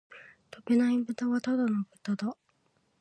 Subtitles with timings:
[0.49, 2.35] 飛べないブタはただの豚だ